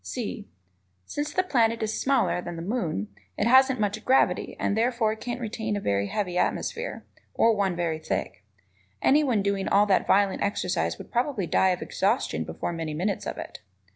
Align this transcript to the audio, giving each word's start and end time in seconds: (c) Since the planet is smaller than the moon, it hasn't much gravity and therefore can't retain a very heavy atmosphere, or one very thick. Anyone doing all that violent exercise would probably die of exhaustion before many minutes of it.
(c) 0.03 0.49
Since 1.05 1.31
the 1.33 1.43
planet 1.43 1.83
is 1.83 2.01
smaller 2.01 2.41
than 2.41 2.55
the 2.55 2.63
moon, 2.63 3.09
it 3.37 3.45
hasn't 3.45 3.79
much 3.79 4.03
gravity 4.03 4.55
and 4.59 4.75
therefore 4.75 5.15
can't 5.15 5.39
retain 5.39 5.77
a 5.77 5.79
very 5.79 6.07
heavy 6.07 6.39
atmosphere, 6.39 7.05
or 7.35 7.55
one 7.55 7.75
very 7.75 7.99
thick. 7.99 8.43
Anyone 9.03 9.43
doing 9.43 9.67
all 9.67 9.85
that 9.85 10.07
violent 10.07 10.41
exercise 10.41 10.97
would 10.97 11.11
probably 11.11 11.45
die 11.45 11.69
of 11.69 11.83
exhaustion 11.83 12.43
before 12.45 12.73
many 12.73 12.95
minutes 12.95 13.27
of 13.27 13.37
it. 13.37 13.59